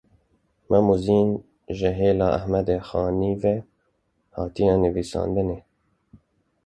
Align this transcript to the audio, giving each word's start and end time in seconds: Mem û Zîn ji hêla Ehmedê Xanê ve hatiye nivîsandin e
Mem 0.69 0.85
û 0.93 0.95
Zîn 1.03 1.29
ji 1.77 1.89
hêla 1.99 2.27
Ehmedê 2.39 2.77
Xanê 2.87 3.33
ve 3.43 3.55
hatiye 4.35 4.75
nivîsandin 4.83 5.49
e 5.57 5.59